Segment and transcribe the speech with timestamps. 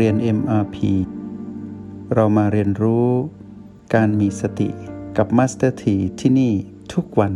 [0.00, 0.76] เรียน MRP
[2.14, 3.08] เรามาเรียนรู้
[3.94, 4.68] การมีสติ
[5.16, 6.52] กับ Master T ที่ที่นี่
[6.92, 7.34] ทุกวัน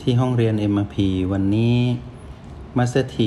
[0.00, 0.96] ที่ห้องเรียน MRP
[1.32, 1.76] วันนี้
[2.76, 3.18] Master T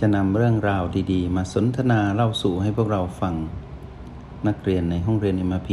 [0.00, 3.34] จะนำเรื่องราวดีๆ มาสนทนาเล่าสู่ให้พวกเราฟัง
[4.48, 5.70] นักเรียนในห้องเรียน MRP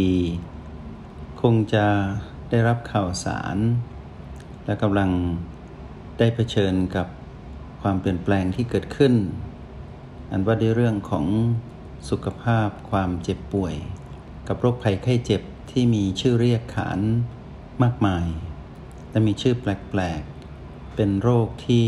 [1.41, 1.85] คงจะ
[2.49, 3.57] ได้รับข่าวสาร
[4.65, 5.09] และกำลัง
[6.19, 7.07] ได้เผชิญกับ
[7.81, 9.13] ความเปลี่ยนแปลงที่เกิดขึ้น
[10.31, 11.25] อันว่าด้วยเรื่องของ
[12.09, 13.75] สุขภาพความเจ็บป่วย
[14.47, 16.99] กับโรคภัยไข้เจ็บที่มีชื่อเรียกขาน
[17.83, 18.27] มากมาย
[19.11, 21.87] และมีชื่อแปลกๆ เป็นโรคที่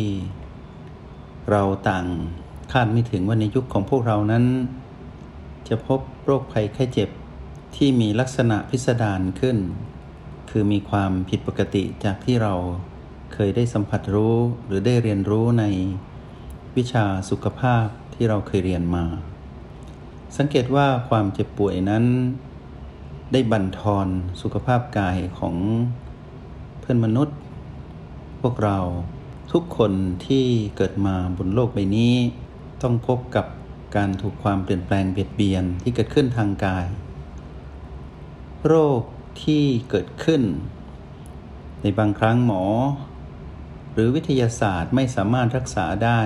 [1.50, 2.08] เราต่าง
[2.72, 4.46] คาดไม่ถึงว่าในยุคของพวกเรานั้น
[5.68, 7.10] จะพบโรคภัยไข้เจ็บ
[7.76, 9.58] ที่มีลักษณะพิสดารขึ้น
[10.50, 12.54] คือมีความผิดปกติจากที่เรา
[13.34, 15.64] เคยได้สัมผัสรู้หรือได้เรียนรู้ใน
[16.78, 19.06] วิชาสุขภาพที่เราเคยเรียนมา
[20.38, 22.06] สังเกตว่าความเจ็บป่วยนั้น
[23.32, 24.08] ได้บั่นทอน
[24.42, 25.56] สุขภาพกายของ
[26.80, 27.38] เพื่อนมนุษย์
[28.42, 28.78] พวกเรา
[29.52, 29.92] ทุกคน
[30.26, 30.46] ที่
[30.78, 32.16] เกิดมาบนโลกใบนี้
[32.82, 33.46] ต้องพบกับ
[33.96, 36.86] การถูกความเปลี่ยนแปลงเบียดเบียนที่เกิดขึ้นทางกาย
[38.68, 39.02] โรค
[39.44, 40.42] ที่เกิดขึ้น
[41.82, 42.64] ในบางครั้งหมอ
[43.94, 46.22] หรือวิทยาศาสตร์ไม่สามารถรักษาได้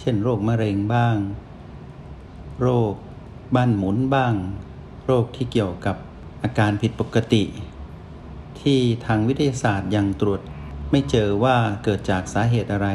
[0.00, 1.16] เช่น โรคมะเร็งบ้าง
[2.62, 2.94] โรค
[3.54, 4.34] บ้านหมุนบ้าง
[5.06, 5.96] โรคที่เกี่ยวกับ
[6.42, 7.44] อาการผิดปกติ
[8.60, 10.40] ที่ทางวิทยาศาสตร์ยังตรวจ
[10.90, 12.88] ไม่เจอว่าเกิดจากสาเหตุอะไร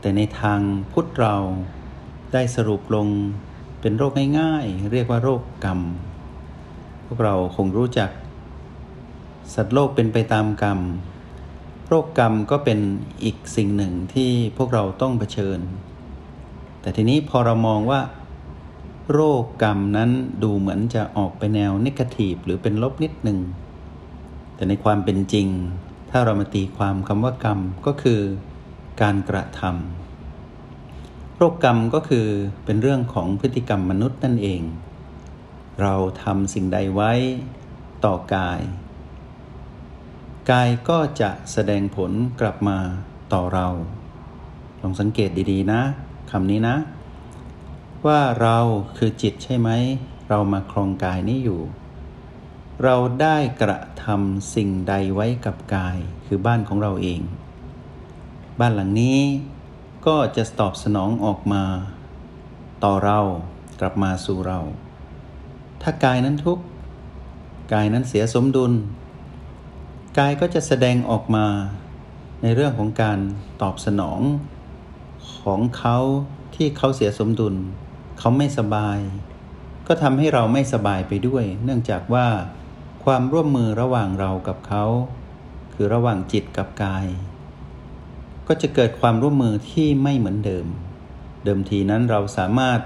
[0.00, 0.60] แต่ในทาง
[0.92, 1.36] พุทธเรา
[2.32, 3.08] ได้สรุปลง
[3.80, 5.80] เป็นโรคง่ายๆ เรียกว่าโรคกรรม
[7.06, 8.10] พวกเราคงรู้จัก
[9.54, 10.78] สัตว์โลกเป็นไปตามกรรม
[11.92, 12.80] โรคกรรมก็เป็น
[13.24, 15.60] อีกสิ่งหนึ่งที่พวกเราต้องเผชิญ
[16.80, 18.00] แต่ทีนี้พอเรามองว่า
[19.12, 20.10] โรคกรรมนั้น
[20.42, 23.38] ดูเหมือนจะออกไปแนวนิเกทีฟหรือเป็นลบนิดหนึ่ง
[24.54, 25.46] แต่ในความเป็นจริง
[26.10, 28.20] ถ้าเรามาตีความคำว่ากรรมก็คือ
[29.00, 32.26] การกระทำโรคกรรมก็คือ
[32.64, 34.62] เป็นเรื่องของพฤติกรรมมนุษย์นั่นเอง
[35.80, 37.12] เราทำสิ่งใดไว้
[38.04, 38.60] ต่อกาย
[40.48, 42.78] กายก็จะแสดงผลกลับมา
[43.32, 43.68] ต่อเรา
[44.82, 45.82] ลองสังเกตดีๆนะ
[46.30, 46.76] คำนี้นะ
[48.06, 48.58] ว่าเรา
[48.96, 49.70] คือจิตใช่ไหม
[50.28, 51.60] เรามาครองกายนี้อยู่
[52.84, 55.96] เราได้กระทำสิ่งใดไว้กับกาย
[56.26, 57.20] คือบ้านของเราเอง
[58.60, 59.20] บ้านหลังนี้
[60.06, 61.64] ก็จะตอบสนองออกมา
[62.84, 63.18] ต่อเรา
[63.80, 64.58] กลับมาสู่เรา
[65.82, 66.64] ถ้ากายนั้นทุกข์
[67.72, 68.72] กายนั้นเสียสมดุล
[70.18, 71.46] กายก็จะแสดงออกมา
[72.42, 73.18] ในเรื่องของการ
[73.62, 74.20] ตอบสนอง
[75.42, 75.98] ของเขา
[76.54, 77.54] ที่เขาเสียสมดุล
[78.18, 78.98] เขาไม่สบาย
[79.86, 82.28] ก็ทำให้เราไม่สบายไปด้วย เนื่องจากว่า
[83.04, 84.84] ความร่วมมือระหว่างเรากับเขา
[85.74, 87.06] คือระหว่างจิตกับกาย
[88.48, 90.66] ก็จะเกิดความร่วมมือที่ไม่เหมือนเดิม
[91.44, 92.80] เดิมทีนั้นเราสามารถ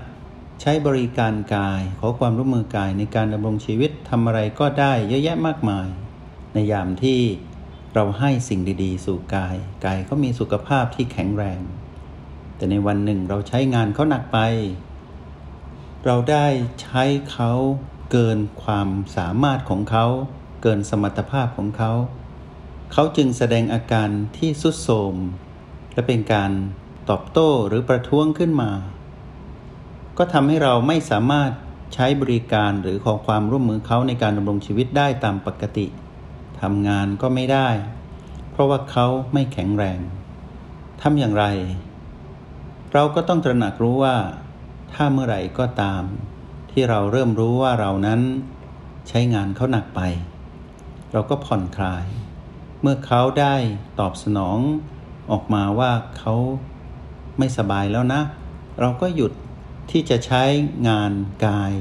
[0.61, 5.89] ใช้บริการกาย ขอความร่วมมือกายในการดำรงชีวิตทำอะไรก็ได้เยอะแยะมากมาย
[6.55, 7.21] ในยามที่
[7.95, 11.61] เราให้สิ่งดีๆ สู่กาย กายเขามีสุขภาพที่แข็งแรง
[12.57, 14.39] แต่ในวันหนึ่งเราใช้งานเขาหนักไป
[16.05, 16.47] เราได้
[16.83, 17.53] ใช้เขา
[18.11, 20.07] เกินความสามารถของเขา
[20.63, 21.93] เกินสมรรถภาพของเขา
[22.93, 25.15] เขาจึงแสดงอาการที่สุดโทม
[25.95, 26.51] และเป็นการ
[27.11, 28.71] ตอบโต้หรือประท้วงขึ้นมา
[30.19, 31.51] ก็ทำให้เราไม่สามารถ
[31.95, 35.87] ใช้บริการหรือขอความร่วมมือเขาในการดำรงชีวิตได้ตามปกติ
[36.65, 37.69] ทำงานก็ไม่ได้
[38.51, 39.99] เพราะว่าเขาไม่แข็งแรง
[41.03, 41.45] ทำอย่างไร
[42.93, 44.17] เราก็ต้องตระหนักรู้ว่า
[44.93, 46.03] ถ้าเมื่อไหร่ก็ตาม
[46.71, 48.21] ที่เราเริ่มรู้ว่าเรานั้น
[49.09, 50.01] ใช้งานเขาหนักไป
[51.13, 52.05] เราก็ผ่อนคลาย
[52.81, 53.55] เมื่อเขาได้
[54.01, 54.59] ตอบสนอง
[55.33, 56.35] ออกมาว่าเขา
[57.39, 58.21] ไม่สบายแล้วนะ
[58.81, 59.33] เราก็หยุด
[59.91, 60.43] ที่จะใช้
[60.89, 61.13] งาน
[61.47, 61.73] กาย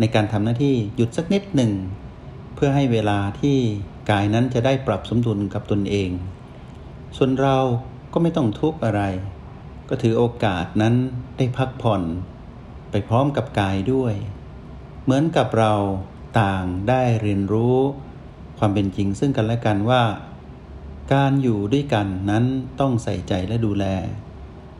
[0.00, 1.72] ในการทำหน้าที่หยุดสักนิดหนึ่ง
[2.54, 3.58] เพื่อให้เวลาที่
[4.10, 6.10] กายนั้นจะได้ปรับสมดุลกับตนเอง
[7.16, 7.58] ส่วนเรา
[8.12, 9.02] ก็ไม่ต้องทุกข์อะไร
[9.88, 10.94] ก็ถือโอกาสนั้น
[11.36, 12.02] ได้พักผ่อน
[12.90, 14.14] ไปพร้อมกับกายด้วย
[15.04, 15.74] เหมือนกับเรา
[16.40, 17.78] ต่างได้เรียนรู้
[18.58, 20.02] ความเป็นจริงซึ่งกันและกันว่า
[21.12, 22.44] การอยู่ด้วยกันนั้น
[22.80, 23.84] ต้องใส่ใจและดูแล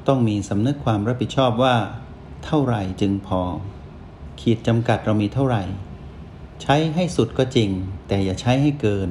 [0.07, 1.77] ต้องมีสำนึกความรับผิดชอบว่า
[2.45, 3.43] เท่าไหร่จึงพอ
[4.41, 5.63] ขีดจำกัดเรามีเท่าไหร่
[6.63, 7.71] ใช้ให้สุดก็จริง
[8.09, 9.11] แต่อย่าใช้ให้เกิน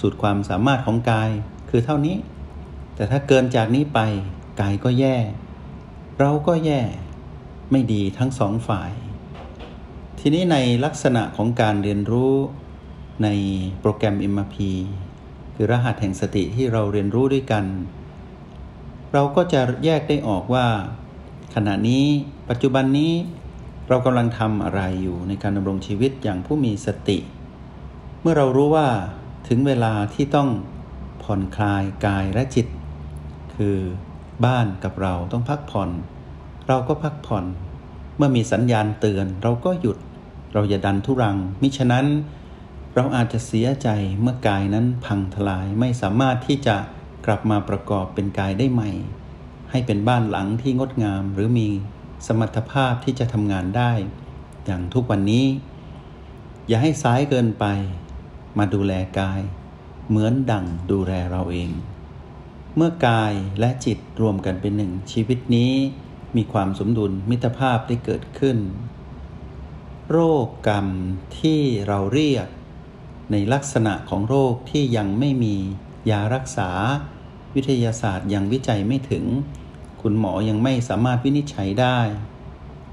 [0.00, 1.30] สุดความสามารถของกาย
[1.70, 2.16] คือเท่านี้
[2.94, 4.00] แต่ถ้าเกินจากนี้ไป
[4.60, 5.16] กายก็แย่
[6.18, 6.80] เราก็แย่
[7.70, 8.92] ไม่ดีทั้งสองฝ่าย
[10.18, 12.34] ทีนี้ในลักษณะของการเรียนรู้
[13.22, 13.28] ใน
[13.80, 14.56] โปรแกรม MRP
[15.54, 17.64] คือรหัสแห่งสติที่เราเรียนรู้ด้วยกัน
[19.12, 20.66] เราก็จะแยกได้ออกว่า
[21.54, 22.04] ขณะนี้
[22.48, 23.12] ปัจจุบันนี้
[23.88, 27.18] เรากำลังทำอะไรอยู่ในการดำรงชีวิตอย่างผู้มีสติ
[28.20, 28.88] เมื่อเรารู้ว่า
[29.48, 30.48] ถึงเวลาที่ต้อง
[31.22, 32.66] ผ่อนคลายกายและจิต
[33.54, 33.76] คือ
[34.44, 35.90] บ้านกับเราต้องพักผ่อน
[36.68, 37.44] เราก็พักผ่อน
[38.16, 39.98] เมื่อมีสัญญาณเตือนเราก็หยุด
[40.52, 42.06] เราอย่าดันทุรัง มิฉะนั้น
[42.94, 43.88] เราอาจจะเสียใจ
[44.20, 46.76] เมื่อกายนั้นพังทลายไม่สามารถที่จะ
[47.26, 48.90] กลับมาประกอบเป็นกายได้ใหม่
[49.70, 51.68] ให้เป็นบ้านหลังที่งดงามหรือมี
[52.26, 53.92] สมรรถภาพที่จะทำงานได้
[54.64, 55.46] อย่างทุกวันนี้
[56.68, 57.64] อย่าให้ซ้ายเกินไป
[58.58, 59.40] มาดูแลกาย
[60.08, 61.70] เหมือนดั่งดูแลเราเอง
[62.76, 65.72] เมื่อกายและจิตรวมกันเป็นหนึ่งชีวิตนี้
[66.36, 68.58] มีความสมดุลมิตรภาพได้เกิดขึ้น
[70.10, 70.86] โรคกรรม
[71.38, 72.46] ที่เราเรียก
[73.32, 75.56] ในลักษณะของโรคที่ยังไม่มี
[76.10, 76.70] ยารักษา
[77.54, 79.24] วิทยาศาสตร์ยังวิจัยไม่ถึง
[80.02, 81.98] คุณหมอยังไม่สามารถวินิจฉัยได้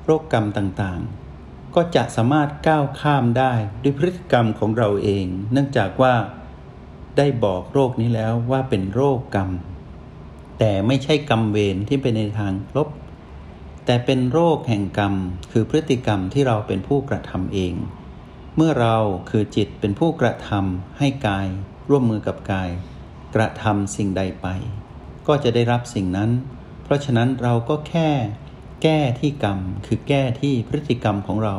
[0.03, 3.53] โรคกรรมต่างๆ ก็จะสามารถก้าวข้ามได้
[3.83, 6.13] ด้วยพฤติกรรมของเราเอง เนื่องจากว่า
[7.17, 9.49] ได้บอกโรคนี้แล้วว่าเป็นโรคกรรม
[10.59, 12.89] แต่ไม่ใช่กรรมเวรที่เป็นในทางลบ
[13.85, 15.13] แต่เป็นโรคแห่งกรรม
[15.51, 17.73] คือพฤติกรรมที่เราเป็นผู้กระทำเอง
[18.55, 18.97] เมื่อเรา
[19.29, 21.47] คือจิตเป็นผู้กระทำให้กาย
[21.89, 22.69] ร่วมมือกับกาย
[23.35, 24.47] กระทำสิ่งใดไป
[25.27, 26.29] ก็จะได้รับสิ่งนั้น
[26.85, 28.09] เพราะฉะนั้นเราก็แค่
[28.83, 31.55] แก้ที่กรรม คือแก้ที่พฤติกรรมของเรา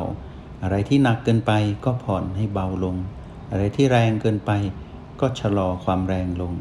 [0.63, 1.51] อะไรที่หนักเกินไป
[1.85, 2.95] ก็ผ่อนให้เบาลง
[3.51, 4.51] อะไรที่แรงเกินไป
[5.19, 6.53] ก็ชะลอความแรงลง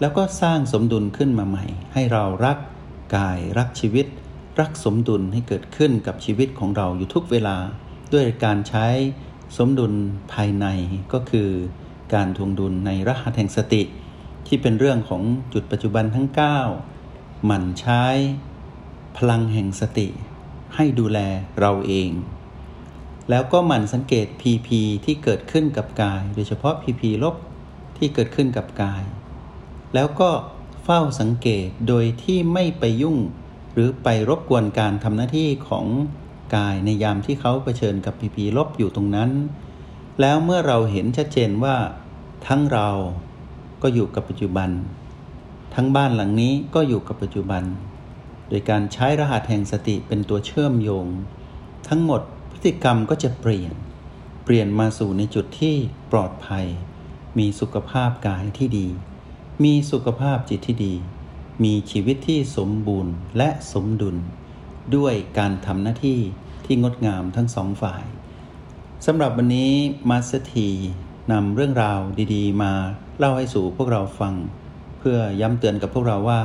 [0.00, 1.64] แล้วก็สร้างสมดุลขึ้นมาใหม่
[1.94, 2.58] ให้เรารัก
[3.16, 4.06] กายรักชีวิต
[4.60, 7.56] รักสมดุลให้เกิดขึ้นกับชีวิตของเราอยู่ทุกเวลา
[8.12, 8.86] ด้วยการใช้
[9.56, 9.92] สมดุล
[10.32, 10.66] ภายใน
[11.12, 11.48] ก็คือ
[12.14, 13.82] การทวงดุลในรหัสแห่งสติ
[14.46, 15.22] ที่เป็นเรื่องของ
[15.52, 16.93] จุดปัจจุบันทั้ง 9
[17.46, 18.04] หมั่นใช้
[19.16, 20.08] พลังแห่งสติ
[20.74, 21.18] ให้ดูแล
[21.60, 22.10] เราเอง
[23.30, 24.68] แล้วก็หมั่นสังเกต PP
[25.04, 27.36] ที่เกิดขึ้นกับกาย โดยเฉพาะ PP ลบ
[27.98, 29.02] ที่เกิดขึ้นกับกาย
[29.94, 30.30] แล้วก็
[30.84, 33.16] เฝ้าสังเกตโดยที่ไม่ไปยุ่ง
[33.74, 35.86] หรือไปรบกวนการทำหน้าที่ของ
[36.56, 39.30] กายในยามที่เขาเผชิญกับ PP ลบอยู่ตรงนั้น
[40.20, 41.76] แล้วเมื่อเราเห็นชัดเจนว่า
[42.46, 42.88] ทั้งเรา
[43.82, 44.70] ก็อยู่กับปัจจุบัน
[45.74, 47.64] ทั้งบ้านหลังนี้ก็อยู่กับปัจจุบัน
[48.48, 51.06] โดยการใช้รหัสแห่งสติเป็นตัวเชื่อมโยง
[51.88, 53.72] ทั้งหมดพฤติกรรมก็จะเปลี่ยน
[54.44, 55.76] เปลี่ยนมาสู่ในจุดที่
[56.12, 56.66] ปลอดภัย
[57.38, 58.88] มีสุขภาพกายที่ดี
[59.64, 60.94] มีสุขภาพจิตที่ดี
[61.64, 64.16] มีชีวิตที่สมบูรณ์และสมดุล
[64.96, 66.20] ด้วยการทำหน้าที่
[66.64, 68.04] ที่งดงามทั้งสองฝ่าย
[69.06, 69.72] สำหรับวันนี้
[70.10, 70.68] มาสถี
[71.32, 72.00] นำเรื่องราว
[72.34, 72.72] ดี ๆ มา
[73.18, 74.34] เล่าให้สู่พวกเราฟัง
[75.08, 76.40] พื่อย้ำเตือนกับพวกเราว่า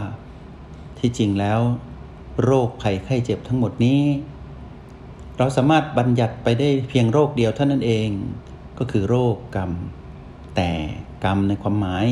[0.99, 1.59] ที่จริงแล้ว
[2.43, 4.01] โรคภัยไข้เจ็บทั้งหมดนี้
[5.37, 8.09] เราสามารถบัญญัติไปได้เพียงโรคเดียวเท่านั้นเอง
[8.79, 9.71] ก็คือโรคกรรม
[10.55, 10.71] แต่
[11.23, 12.05] กรรมในความหมาย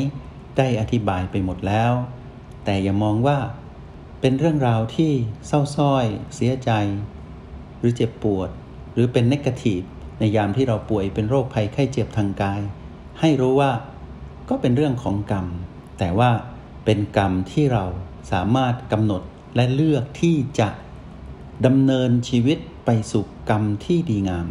[0.57, 1.91] ได้อธิบายไปหมดแล้ว
[2.65, 3.37] แต่อย่ามองว่า
[4.21, 5.11] เป็นเรื่องราวที่
[5.47, 6.71] เศร้าส้อย เสียใจ
[7.79, 8.49] หรือเจ็บปวด
[8.93, 9.81] หรือเป็นเนกาทีฟ
[10.19, 12.61] ในยามที่เราป่วยเป็นโรคภัยไข้เจ็บทางกาย
[13.19, 13.71] ให้รู้ว่า
[14.49, 15.47] ก็เป็นเรื่องของกรรม
[15.99, 16.31] แต่ว่า
[16.85, 17.85] เป็นกรรมที่เรา
[18.31, 19.21] สามารถกำหนด
[19.55, 20.69] และเลือกที่จะ
[21.65, 24.47] ดำเนินชีวิตไปสู่กรรมที่ดีงาม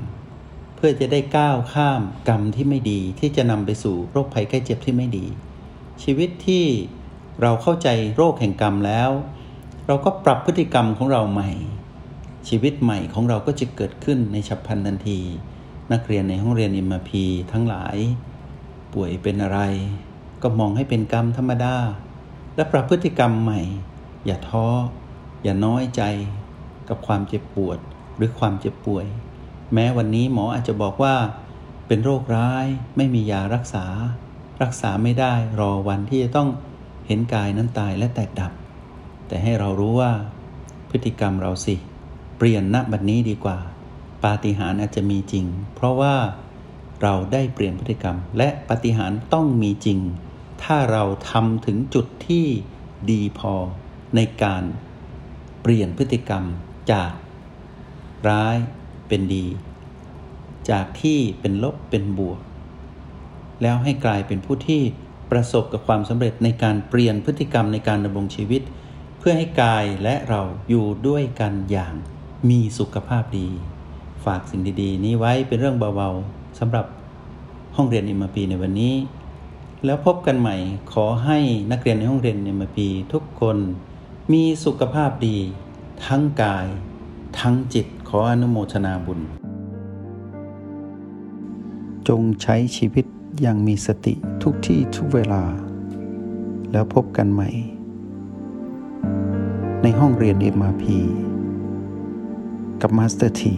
[0.76, 5.26] เพื่อจะได้ก้าวข้ามกรรมที่ไม่ดีที่จะนำไปสู่โรคภัยไข้เจ็บที่ไม่ดี
[6.02, 6.64] ชีวิตที่
[7.42, 9.10] เราเข้าใจโรคแห่งกรรมแล้ว
[9.86, 11.50] เราก็ปรับพฤติกรรมของเราใหม่
[12.48, 15.20] ชีวิตใหม่ของเราก็จะเกิดขึ้นในฉับพลันทันที
[15.92, 17.96] นักเรียนในห้องเรียนอิมพีทั้งหลาย
[18.92, 19.60] ป่วยเป็นอะไร
[20.42, 21.76] ก็มองให้เป็นกรรมธรรมดา
[22.56, 23.60] และปรับพฤติกรรมใหม่
[24.26, 24.66] อย่าท้อ
[25.42, 26.02] อย่าน้อยใจ
[26.88, 27.78] กับความเจ็บปวด
[28.16, 29.06] หรือความเจ็บป่วย
[29.74, 31.14] แม้วันนี้หมออาจจะบอกว่า
[31.86, 32.66] เป็นโรคร้าย
[32.96, 33.86] ไม่มียารักษา
[34.62, 36.48] รักษาไม่ได้รอวันที่จะต้อง
[37.06, 38.52] เห็นกายนั้นตายและแตกดับ
[39.28, 40.12] แต่ให้เรารู้ว่า
[40.90, 41.76] พฤติกรรมเราสิ
[42.38, 43.58] เปลี่ยนณบัดนี้ดีกว่า
[44.24, 46.14] ปาฏิหาริย์อาจจะมีจริง เพราะว่า
[47.02, 49.98] เราได้เปลี่ยนพฤติกรรมและปาฏิหาริย์ต้องมีจริง
[50.62, 52.46] ถ้าเราทำถึงจุดที่
[53.10, 53.54] ดีพอ
[54.16, 54.62] ในการ
[55.62, 56.44] เปลี่ยนพฤติกรรม
[56.92, 57.12] จาก
[58.28, 58.56] ร้าย
[59.08, 59.46] เป็นดี
[60.70, 62.40] จากที่เป็นลบเป็นบวก
[63.62, 64.82] แล้วให้กลายเป็นผู้ที่
[65.30, 68.62] ประสบกับความสำเร็จในการเปลี่ยนพฤติกรรมในการดำรงชีวิต
[69.18, 71.94] เพื่อให้กายและเราอยู่ด้วยกันอย่าง
[72.50, 73.48] มีสุขภาพดี
[74.24, 76.86] ฝากสิ่งดีๆ นี้ไว้เป็นเรื่องเบาๆสำหรับ
[77.76, 78.94] ห้องเรียนอิมพีในวันนี้
[79.84, 80.56] แล้วพบกันใหม่
[80.92, 81.38] ขอให้
[81.70, 83.56] นักเรียนในห้องเรียนอิมพีทุกคน
[84.32, 85.38] มีสุขภาพดี
[86.06, 86.66] ทั้งกาย
[87.40, 89.20] ทั้งจิตขออนุโมทนาบุญ
[92.08, 93.04] จงใช้ชีวิต
[93.40, 95.42] อย่างมีสติทุกที่ทุกเวลา
[96.72, 97.48] แล้วพบกันใหม่
[99.82, 100.84] ในห้องเรียน MRP
[102.80, 103.54] กับมาสเตอร์ที